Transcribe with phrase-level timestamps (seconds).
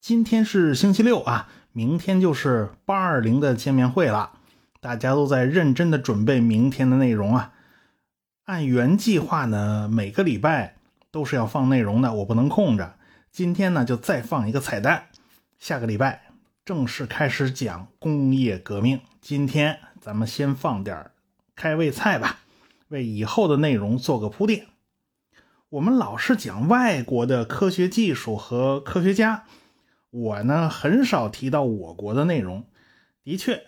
[0.00, 4.32] 今天是星期六啊，明天就是八二零的见面会了，
[4.80, 7.52] 大家都在认真的准备明天的内容啊。
[8.44, 10.76] 按原计划呢，每个礼拜
[11.10, 12.96] 都是要放内容的，我不能空着。
[13.30, 15.06] 今天呢，就再放一个彩蛋，
[15.58, 16.24] 下个礼拜
[16.64, 19.00] 正式开始讲工业革命。
[19.20, 21.10] 今天咱们先放点
[21.56, 22.40] 开胃菜吧，
[22.88, 24.66] 为以后的内容做个铺垫。
[25.72, 29.46] 我们老是讲外国的科学技术和科学家，
[30.10, 32.66] 我呢很少提到我国的内容。
[33.24, 33.64] 的确。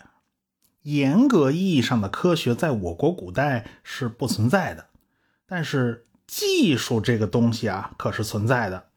[0.82, 4.88] 严格意义上的科学在我国古代是不存在的，
[5.46, 8.88] 但是技术这个东西啊，可是存在的。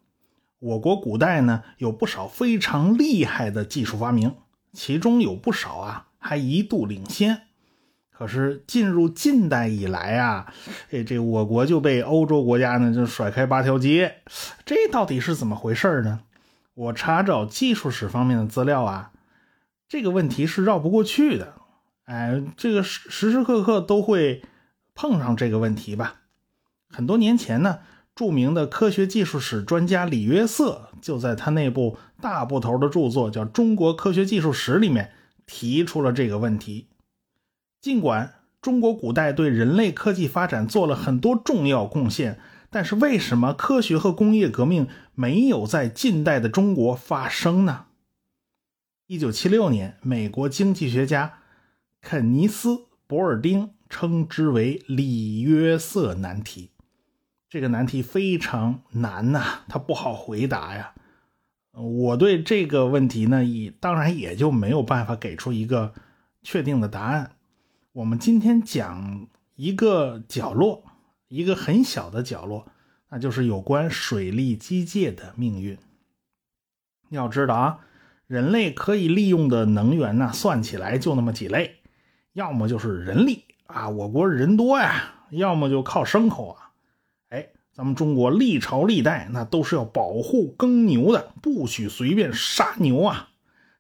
[0.60, 4.36] 我国古代呢有不少非常厉害的技术发明，
[4.74, 7.47] 其中有不少啊还一度领先。
[8.18, 10.52] 可是进入近代以来啊，
[10.90, 14.24] 哎，这我国就被欧洲国家呢就甩开八条街，
[14.66, 16.22] 这到底是怎么回事呢？
[16.74, 19.12] 我查找技术史方面的资料啊，
[19.88, 21.54] 这个问题是绕不过去的。
[22.06, 24.42] 哎，这个时时时刻刻都会
[24.96, 26.22] 碰上这个问题吧？
[26.90, 27.80] 很多年前呢，
[28.16, 35.12] 著名的科学技术史专家李约瑟就在他那部大部头的著作叫《中国科学技术史》里面
[35.46, 36.88] 提出了这个问题。
[37.80, 47.86] 尽管中国古代对人类科技发展做了很多重要贡献，但是为什么科学和工业革命没有在近代的中国发生呢？
[49.06, 51.40] 一九七六年，美国经济学家。
[52.00, 52.70] 肯尼斯·
[53.08, 56.72] 博尔丁称之为“里约瑟难题”，
[57.50, 60.94] 这个难题非常难呐，它不好回答呀。
[61.74, 65.94] 我对这个问题呢，也当然也就没有办法给出一个
[66.44, 67.32] 确定的答案。
[67.98, 70.84] 我们今天讲一个角落，
[71.30, 72.68] 一个很小的角落，
[73.10, 75.80] 那就是有关水利机械的命运。
[77.10, 77.80] 要知道啊，
[78.28, 81.78] 人类可以利用的能源呢，算起来就那么几类。
[82.34, 86.70] 要么就是人力啊，我国人多呀；要么就靠牲口啊。
[87.30, 93.30] 哎，咱们中国历朝历代那都是要保护耕牛的，不许随便杀牛啊。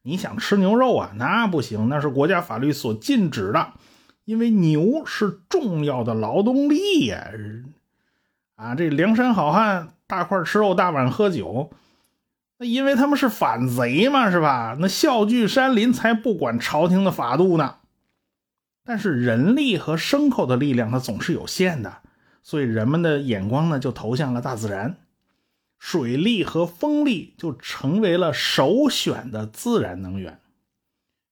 [0.01, 3.73] 你想吃牛肉啊，那不行，那是国家法律所禁止的，
[4.27, 7.31] 因为牛是重要的劳动力呀。
[8.55, 11.71] 啊，这梁山好汉大块吃肉，大碗喝酒，
[12.57, 14.75] 那因为他们是反贼嘛，是吧？
[14.81, 17.75] 那笑聚山林才不管朝廷的法度呢。
[18.83, 22.01] 但是人力和牲口的力量，它总是有限的，
[22.43, 24.97] 所以人们的眼光呢就投向了大自然，
[25.79, 30.41] 水力和风力就成为了首选的自然能源。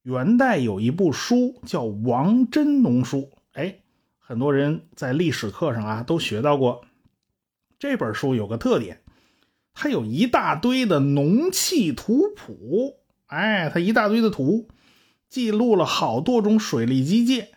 [0.06, 3.22] 元代有一部书叫《王真农书》，
[3.54, 3.80] 哎，
[4.20, 6.84] 很多人在历史课上啊都学到过。
[7.76, 9.02] 这本书有个特点，
[9.74, 14.68] 它有一大堆的农器图谱，哎，它一大堆的图。
[15.28, 17.48] 记录了好多种水利机械，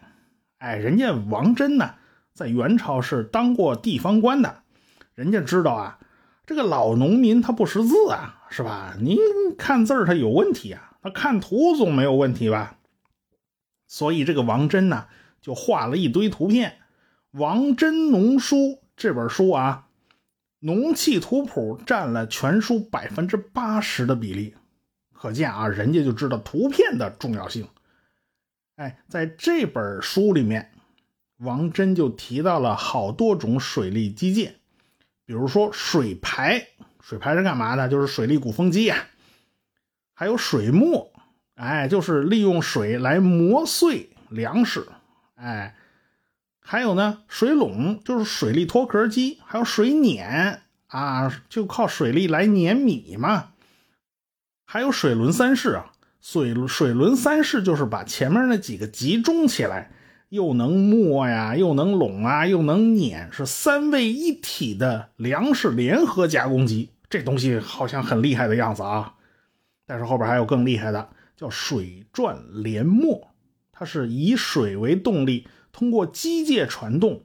[0.57, 1.97] 哎，人家王真呢，
[2.33, 4.63] 在元朝是当过地方官的，
[5.13, 5.99] 人家知道啊，
[6.47, 8.95] 这个老农民他不识字啊，是吧？
[8.99, 9.19] 您
[9.55, 12.77] 看字儿他有问题啊，他看图总没有问题吧？
[13.87, 15.07] 所以这个王真呢，
[15.41, 16.77] 就画了一堆图片，
[17.39, 18.55] 《王真农书》
[18.95, 19.87] 这本书啊，
[20.59, 24.55] 农器图谱占了全书百分之八十的比例。
[25.13, 27.67] 可见啊，人家就知道图片的重要性。
[28.75, 30.71] 哎，在这本书里面，
[31.37, 34.51] 王真就提到了好多种水利机械，
[35.25, 36.67] 比如说水排，
[37.01, 37.89] 水排是干嘛的？
[37.89, 39.07] 就是水利鼓风机呀。
[40.19, 41.13] 还有水磨，
[41.55, 44.85] 哎，就是利用水来磨碎粮食。
[45.35, 45.77] 哎，
[46.59, 53.51] 还有呢，水垄就是水力脱壳机，还有水碾啊，就靠水力来碾米嘛。
[54.65, 59.89] 还有水轮三式啊，水水轮三式就是把前面那几个集中起来，
[60.27, 66.89] 又能磨呀，又能拢啊，又能碾，是三位一体的粮食联合加工机。
[67.09, 69.13] 这东西好像很厉害的样子啊，
[69.89, 73.31] 但是后边还有更厉害的，叫水转连磨，
[73.71, 77.23] 它是以水为动力，通过机械传动，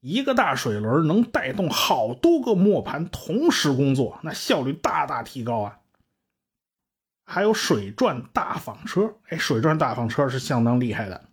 [0.00, 5.78] 一个大水轮能带动好多个磨盘同时工作，那效率大大提高啊。
[7.24, 11.24] 还有水转大纺车，哎，水转大纺车是相当厉害的。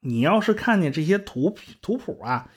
[0.00, 2.50] 你要是看见这些图图谱啊，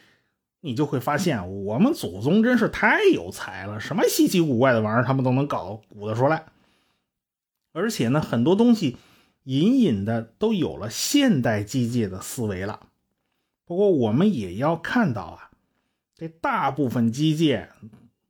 [0.59, 6.43] 你就会发现我们祖宗真是太有才了，什么稀奇古怪的玩意儿他们都能搞鼓得出来。
[7.77, 8.97] 而且呢，很多东西
[9.43, 12.79] 隐隐的都有了现代机械的思维了。
[13.65, 15.51] 不过我们也要看到啊，
[16.15, 17.67] 这大部分机械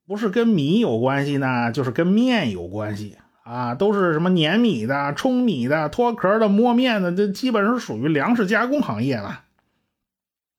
[0.06, 9.46] 不是跟米有关系呢，就是跟面有关系啊，都是什么碾米的、冲米的、脱壳的、磨面的，这基本上属于粮食加工行业了。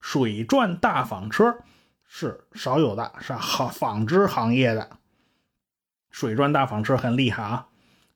[0.01, 1.59] 水转大纺车
[2.07, 4.89] 是少有的，是纺纺织行业的。
[6.11, 7.67] 水转大纺车很厉害啊，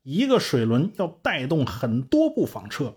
[0.03, 2.95] 一个水轮要带动很多部纺车。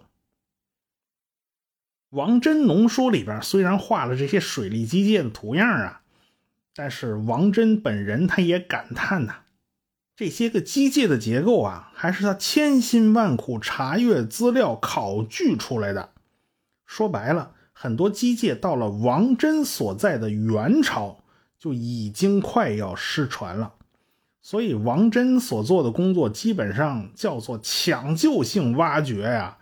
[2.10, 6.02] 王真农书里边虽然画了这些水利机械的图样啊。
[6.78, 9.44] 但是王真本人他也感叹呐，
[10.14, 16.12] 这些个机械的结构啊，还是他千辛万苦查阅资料考据出来的。
[16.86, 21.24] 说白了，很多机械到了王真所在的元朝
[21.58, 23.76] 就已经快要失传了。
[24.46, 29.58] 所以王真所做的工作基本上叫做抢救性挖掘呀，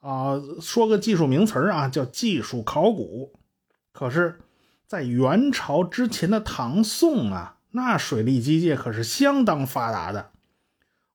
[0.00, 3.32] 啊，说个技术名词啊，叫技术考古。
[3.92, 4.40] 可是。
[4.86, 10.30] 在元朝之前的唐宋啊，那水利机械可是相当发达的。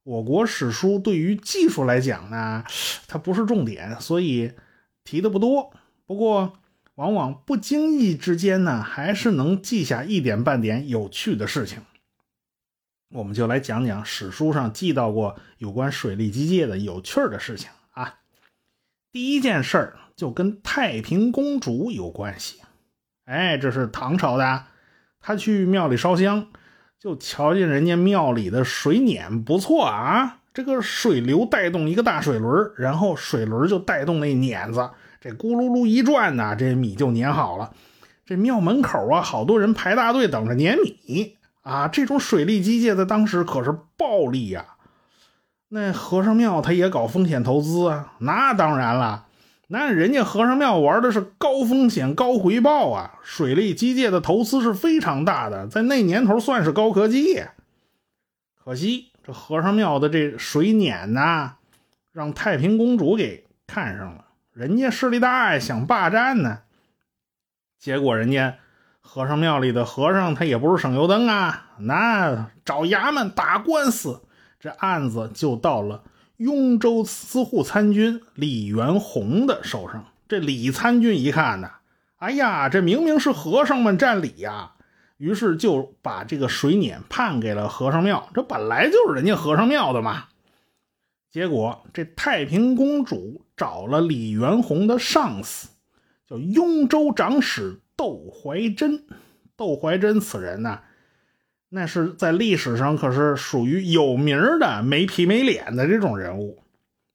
[0.03, 2.65] 我国史书对于技术来讲呢，
[3.07, 4.53] 它不是重点，所以
[5.05, 5.71] 提的不多。
[6.07, 6.53] 不过，
[6.95, 11.79] 往往不经意之间呢，还是能记下一点半点有趣的事情。
[13.11, 18.19] 我们就来讲讲史书上记到过有关水利机械的有趣的事情啊。
[19.11, 22.61] 第一件事儿就跟太平公主有关系。
[23.25, 24.65] 哎，这是唐朝的，
[25.19, 26.47] 她去庙里烧香，
[26.99, 34.87] 就瞧见人家庙里的水碾不错啊，这个水流带动一个大水轮，然后水轮就带动那碾子，
[35.19, 37.73] 这咕噜噜一转呐，这米就碾好了。
[38.23, 44.65] 这庙门口啊，好多人排大队等着碾米啊，这种水利机械在当时可是暴利呀。
[45.67, 49.27] 那和尚庙他也搞风险投资啊，那当然了。
[49.67, 57.43] 那人家和尚庙玩的是高风险高回报啊，水利机械的投资是非常大的，在那年头算是高科技。
[58.55, 61.57] 可惜这和尚庙的这水碾呐，
[62.11, 66.61] 让太平公主给看上了，人家势力大呀，想霸占呢。
[67.77, 68.57] 结果人家
[69.11, 74.21] 和尚庙里的和尚他也不是省油灯啊，那找衙门打官司，
[74.59, 76.03] 这案子就到了。
[76.37, 81.71] 雍州司户参军李元洪的手上，这李参军一看呢，
[82.17, 84.73] 哎呀，这明明是和尚们占理呀，
[85.17, 88.29] 于是就把这个水碾判给了和尚庙。
[88.35, 90.25] 这本来就是人家和尚庙的嘛。
[91.31, 95.69] 结果这太平公主找了李元洪的上司，
[96.29, 99.03] 叫雍州长史窦怀真。
[99.57, 100.79] 窦怀真此人呢？
[101.67, 106.63] 那是在历史上可是属于有名的没皮没脸的这种人物，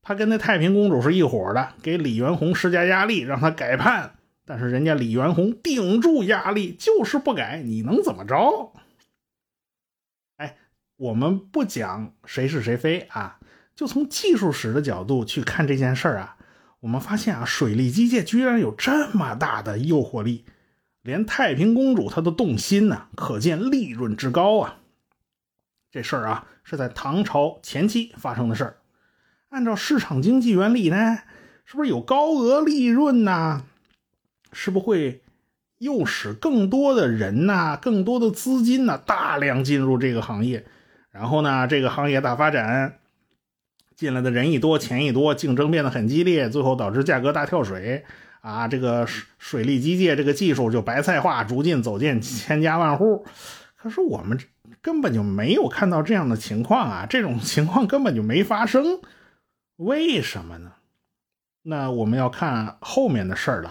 [0.03, 4.17] 他跟那太平公主是一伙的，给李元洪施加压力，让他改判。
[4.45, 8.75] 但是人家李元洪顶住压力，就是不改，你能怎么着？
[10.37, 10.59] 哎，
[10.99, 13.41] 我们不讲谁是谁非啊，
[13.75, 16.37] 就从技术史的角度去看这件事儿啊，
[16.81, 20.45] 我们发现啊，水利机械居然有这么大的诱惑力。
[21.05, 24.79] 连太平公主她都动心呢，可见利润之高啊！
[25.93, 28.77] 这事儿啊是在唐朝前期发生的事儿。
[29.51, 31.19] 按照市场经济原理呢，
[31.67, 33.65] 是不是有高额利润呢？
[34.51, 35.23] 是不会
[35.79, 40.65] 诱使更多的人呐、更多的资金呐大量进入这个行业？
[41.11, 42.99] 然后呢，这个行业大发展，
[43.95, 48.07] 进来的人一多，钱一多，竞争变得很激烈，最后导致价格大跳水。
[48.45, 53.25] 啊，这个水水利机械这个技术就白菜化，逐渐走进千家万户。
[53.75, 54.39] 可是我们
[54.83, 59.01] 根本就没有看到这样的情况啊，这种情况根本就没发生。
[59.77, 60.73] 为什么呢？
[61.63, 63.71] 那我们要看后面的事儿了。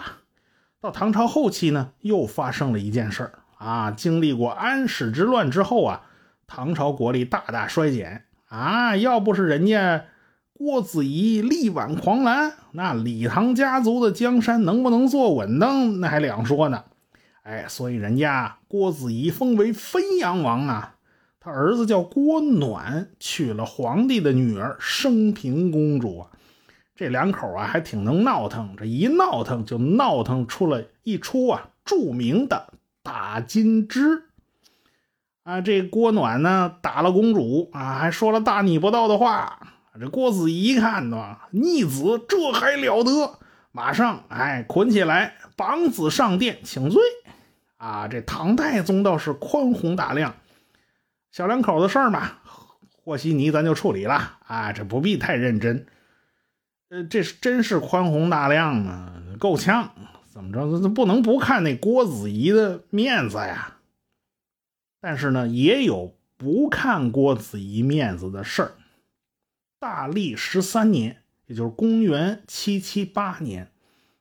[0.80, 3.92] 到唐朝后期呢，又发生了一件事儿啊。
[3.92, 6.02] 经历过安史之乱之后啊，
[6.48, 8.96] 唐朝国力大大衰减啊。
[8.96, 10.06] 要不是人家。
[10.56, 15.66] 郭子仪力挽狂澜，那李唐家族的江山能不能坐稳呢，
[15.98, 16.84] 那还两说呢。
[17.42, 20.94] 哎，所以人家郭子仪封为汾阳王啊，
[21.40, 26.30] 他儿子叫郭暖，娶了皇帝的女儿升平公主啊。
[26.94, 34.22] 这两口啊还挺能闹腾，这一闹腾就闹腾出了一出啊著名的打金枝
[35.42, 35.60] 啊。
[35.60, 39.58] 这郭暖呢打了公主啊，还说了大逆不道的话。
[40.00, 43.38] 这郭子仪一看呢，逆子这还了得！
[43.70, 47.00] 马上哎，捆起来，绑子上殿请罪。
[47.76, 50.36] 啊，这唐太宗倒是宽宏大量，
[51.30, 52.38] 小两口的事儿嘛，
[53.04, 55.86] 和稀泥咱就处理了啊，这不必太认真。
[56.88, 59.90] 呃，这是真是宽宏大量啊，够呛。
[60.30, 60.80] 怎么着？
[60.80, 63.76] 这不能不看那郭子仪的面子呀？
[65.00, 68.72] 但是呢，也有不看郭子仪面子的事儿。
[69.84, 73.70] 大历十三年，也就是公元七七八年，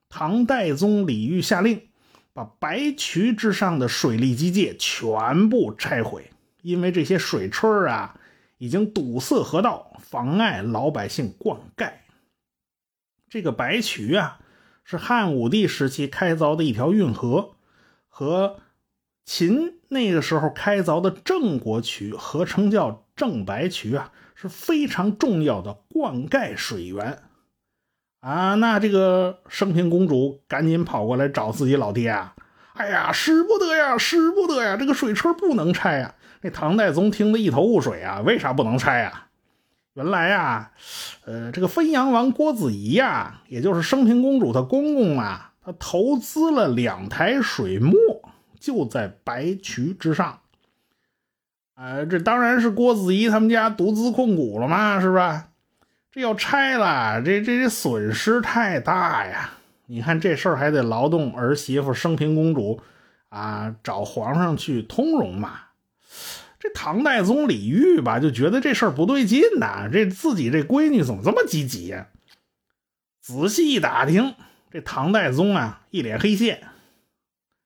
[0.09, 1.87] 唐代宗李煜下令，
[2.33, 6.31] 把白渠之上的水利机械全部拆毁，
[6.63, 8.19] 因为这些水车啊，
[8.57, 11.93] 已经堵塞河道，妨碍老百姓灌溉。
[13.29, 14.41] 这个白渠啊，
[14.83, 17.55] 是汉武帝时期开凿的一条运河，
[18.09, 18.59] 和
[19.23, 24.11] 秦那个时候开凿的郑国渠合称叫郑白渠啊。
[24.35, 27.19] 是非常重要的灌溉水源
[28.19, 28.55] 啊！
[28.55, 32.35] 那这个升平公主赶紧跑过来找自己老爹啊！
[32.73, 34.77] 哎呀，使不得呀，使不得呀！
[34.77, 36.15] 这个水车不能拆呀！
[36.41, 39.27] 那唐代宗听得一头雾水啊，为啥不能拆呀？
[39.93, 40.71] 原来呀，
[41.25, 47.95] 呃，这个汾阳王郭子仪呀，也就是升平公主她公公啊，他投资了两台水磨，
[48.59, 50.39] 就在白渠之上。
[51.75, 55.49] 呃，这当然是郭子仪他们家独资控股了嘛，是吧？
[56.11, 59.49] 这要拆了，这这这损失太大呀！
[59.87, 62.79] 你看这事儿还得劳动儿媳妇升平公主
[63.29, 65.59] 啊，找皇上去通融嘛。
[66.59, 72.07] 这唐代宗李煜吧，就觉得这事儿不对劲呐，这自己这闺女怎么这么积极呀？
[73.19, 74.35] 仔细一打听，
[74.71, 76.61] 这唐代宗啊，一脸黑线。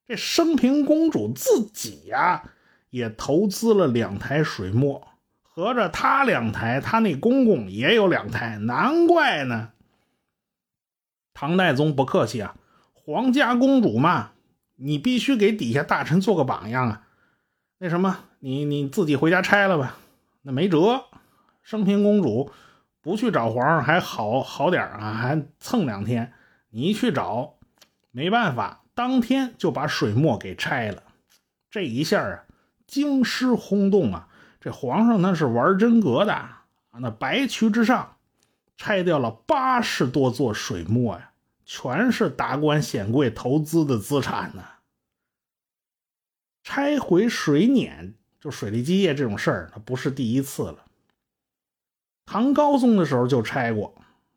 [0.07, 2.43] 这升平公主自己呀。
[2.89, 5.07] 也投资了两台水磨，
[5.41, 9.71] 合着他两台，他那公公也有两台，难怪呢。
[11.33, 12.55] 唐代宗不客气啊，
[12.93, 14.31] 皇家公主嘛，
[14.75, 17.07] 你必须给底下大臣做个榜样啊。
[17.77, 19.97] 那什么，你你自己回家拆了吧，
[20.41, 21.05] 那没辙。
[21.61, 22.49] 升平公主
[23.01, 26.33] 不去找皇上还好好点啊，还蹭两天。
[26.69, 27.57] 你一去找，
[28.11, 31.03] 没办法，当天就把水磨给拆了。
[31.69, 32.45] 这一下啊。
[32.87, 34.29] 京师轰动啊！
[34.59, 36.65] 这皇上那是玩真格的啊！
[36.99, 38.15] 那白渠之上
[38.77, 41.31] 拆掉了八十多座水磨呀，
[41.65, 44.63] 全是达官显贵投资的资产呢。
[46.63, 50.85] 拆毁水碾，就水利机械这种事儿，那不是第一次了。
[52.25, 53.93] 唐高宗的时候就拆过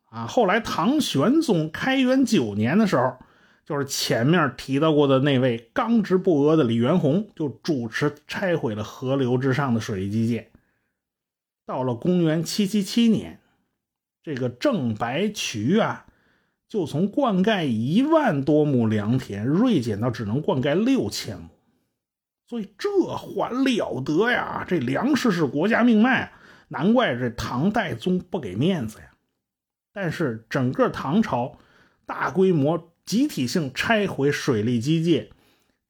[0.09, 3.17] 啊，后来唐玄宗开元九年的时候。
[3.63, 10.47] 就是前面提到过的那位刚直不阿的李元洪，就主持拆毁了河流之上的水利机械。
[11.65, 13.39] 到了公元七七七年，
[14.23, 16.05] 这个郑白渠啊，
[16.67, 21.49] 就从灌溉一万多亩良田锐减到只能灌溉六千亩，
[22.47, 24.65] 所以这还了得呀！
[24.67, 26.33] 这粮食是国家命脉，
[26.67, 29.05] 难怪这唐代宗不给面子呀。
[29.93, 31.57] 但是整个唐朝
[32.05, 32.90] 大规模。
[33.05, 35.29] 集体性拆毁水利机械，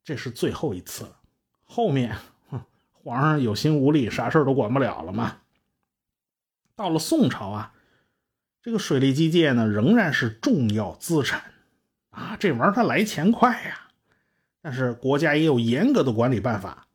[0.03, 1.17] 这是最后一次了。
[1.63, 2.17] 后面，
[2.91, 5.37] 皇上有心无力，啥事都管不了了嘛。
[6.75, 7.73] 到了宋朝啊，
[8.61, 11.53] 这个水利机械呢，仍然是重要资产
[12.09, 12.35] 啊。
[12.39, 13.89] 这玩意儿它来钱快呀，
[14.61, 16.87] 但是国家也有严格的管理办法。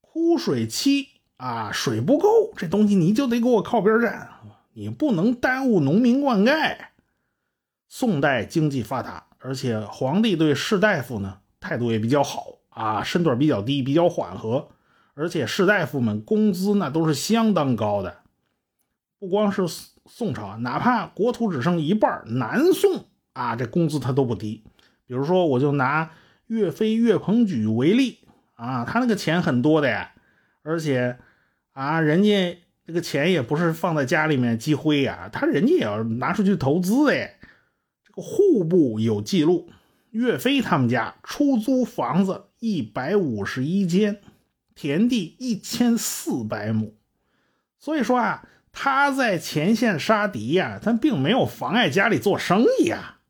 [0.00, 4.28] 枯水期啊，水不够，这东西你就得给我靠边站，
[4.72, 6.76] 你不能耽误农民灌溉。
[7.88, 9.27] 宋代经济发达。
[9.38, 14.68] 而且皇帝对士大夫呢态度也比较好啊，身段比较低，比较缓和。
[15.14, 18.18] 而且士大夫们工资那都是相当高的。
[19.18, 19.66] 不光是
[20.06, 24.62] 宋朝，哪怕国土只剩一半，南宋啊，这工资他都不低。
[25.06, 26.10] 比如说，我就拿
[26.46, 28.18] 岳飞岳鹏举为例
[28.54, 30.12] 啊，他那个钱很多的呀，
[30.62, 31.18] 而且
[31.72, 37.28] 啊，人家这个钱也不是放在家里面积灰呀，他人家也要拿出去投资的呀。
[38.18, 39.68] 户部有记录，
[40.10, 44.20] 岳飞他们家出租房子一百五十一间，
[44.74, 46.94] 田地一千四百亩。
[47.78, 53.20] 所以说啊，他在前线杀敌呀，他并没有妨碍家里做生意啊。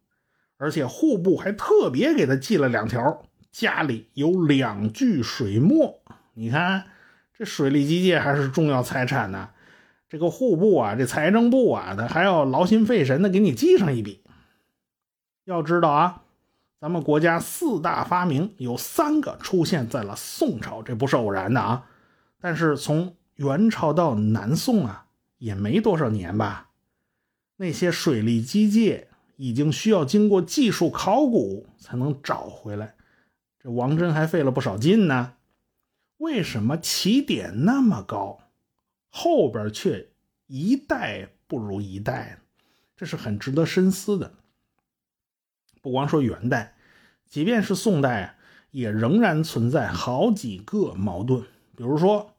[0.56, 6.00] 而且户部还特别给他记了两条：家里有两具水磨。
[6.34, 6.84] 你看，
[7.36, 9.50] 这水利机械还是重要财产呢。
[10.08, 14.22] 这个户部啊，这财政部啊，他还要劳心费神的给你记上一笔。
[15.48, 16.24] 要知道啊，
[16.78, 21.86] 咱们国家四大发明有三个出现在了宋朝，这不是偶然的啊。
[22.38, 25.06] 但是从元朝到南宋啊，
[25.38, 26.68] 也没多少年吧。
[27.56, 32.94] 那些水利机械已经需要经过技术考古才能找回来，
[33.58, 35.32] 这王真还费了不少劲呢。
[36.18, 38.38] 为什么起点那么高，
[39.08, 40.10] 后边却
[40.46, 42.38] 一代不如一代？
[42.94, 44.30] 这是很值得深思的。
[45.80, 46.74] 不光说元代，
[47.28, 48.36] 即便是宋代，
[48.70, 51.42] 也仍然存在好几个矛盾。
[51.76, 52.34] 比如说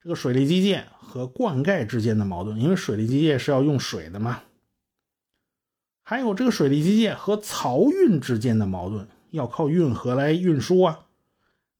[0.00, 4.42] 这个水利机械和灌溉之间的矛盾，因为水利机械是要用水的嘛。
[6.02, 11.06] 还有这个水利机械和漕运之间的矛盾，要靠运河来运输啊。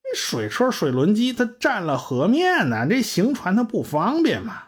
[0.03, 4.63] 那水车、水轮机它占了河面呢，这行船它不方便嘛。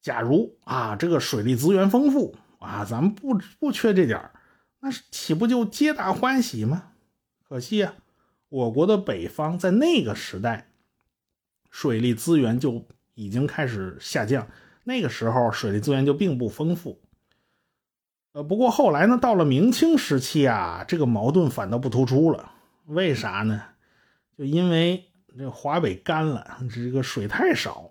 [0.00, 4.30] 假如啊，这个水利资源丰富啊，咱们不不缺这点
[4.80, 6.92] 那是岂不就皆大欢喜吗？
[7.46, 7.94] 可惜啊，
[8.48, 10.70] 我国的北方在那个时代，
[11.70, 14.48] 水利资源就已经开始下降，
[14.84, 17.00] 那个时候水利资源就并不丰富。
[18.32, 22.52] 呃，不过后来呢，到了明清时期啊，这个矛盾反倒不突出了。
[22.86, 23.62] 为啥呢？
[24.38, 27.90] 就因为这华北干了，这个水太少，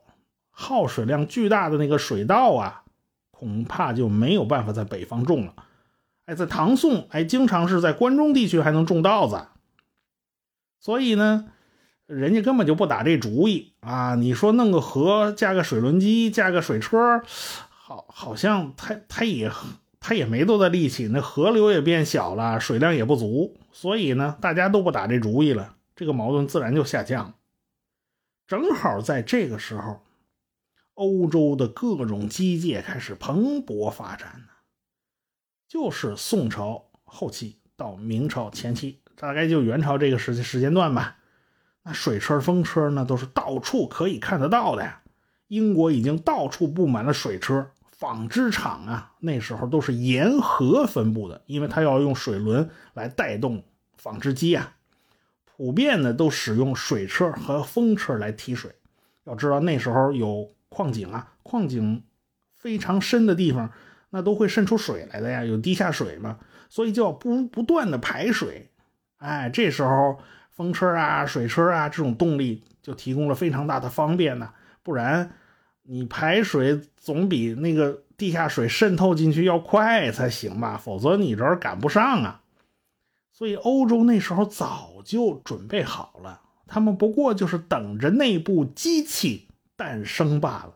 [0.49, 2.83] 耗水量巨大的那个水稻啊，
[3.31, 5.53] 恐怕就没有办法在北方种了。
[6.29, 9.47] 哎，在唐宋，哎，经常是在关中地区还能种稻子。
[10.79, 11.47] 所以呢，
[12.05, 14.13] 人家根本就不打这主意啊。
[14.13, 17.23] 你说弄个河，架个水轮机，架个水车，
[17.67, 19.51] 好，好像他他也。
[20.01, 27.33] 他也没多大力气，那河流也变小了，水量也不足，所以呢，大家都不打这主意了，这个矛盾自然就下降。
[28.47, 29.99] 正好在这个时候，
[30.93, 34.53] 欧洲的各种机械开始蓬勃发展呢，
[35.69, 41.17] 就是宋朝后期到明朝前期，大概就元朝这个时时间段吧。
[41.83, 45.03] 那水车、风车呢，都是到处可以看得到的呀。
[45.47, 47.69] 英国已经到处布满了水车。
[47.91, 53.63] 纺织厂啊，那时候都是沿河分布的，因为它要用水轮来带动
[53.97, 54.75] 纺织机啊。
[55.45, 58.71] 普遍呢都使用水车和风车来提水。
[59.25, 62.01] 要知道那时候有矿井啊，矿井
[62.55, 63.69] 非常深的地方，
[64.09, 66.39] 那都会渗出水来的呀，有地下水嘛，
[66.69, 68.69] 所以就要不不断的排水。
[69.17, 74.51] 哎，这时候风车啊、水车啊这种动力就提供了非常大的方便呢，
[74.83, 75.31] 不然。
[75.91, 82.41] 你排水总比那个地下水渗透进去要快才行吧，否则你这儿赶不上啊。
[83.33, 90.75] 所以欧洲那时候早就准备好了，他们不过就是等着内部机器诞生罢了。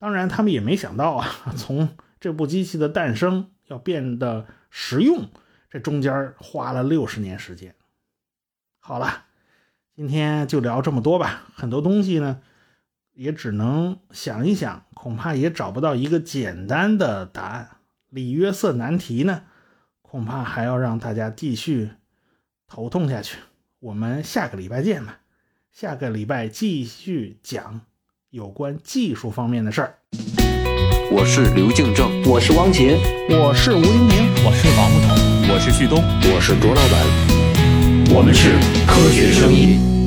[0.00, 1.88] 当然，他们也没想到啊，从
[2.20, 5.28] 这部机器的诞生要变得实用，
[5.70, 7.74] 这中间花了六十年时间。
[8.78, 9.26] 好了，
[9.94, 12.40] 今天就聊这么多吧，很多东西呢。
[13.14, 17.78] 也只能想一想，恐怕也找不到一个简单的答案。
[18.10, 19.42] 里约瑟难题呢，
[20.02, 21.90] 恐怕还要让大家继续
[22.68, 23.36] 头痛下去。
[23.80, 25.18] 我们下个礼拜见吧，
[25.72, 27.80] 下个礼拜继续讲
[28.30, 29.98] 有关技术方面的事儿。
[31.10, 32.98] 我是刘敬正，我是汪杰，
[33.30, 38.50] 我是吴黎明，我是王木头，我是旭东，我是卓老板，我们是
[38.86, 39.97] 科学声音。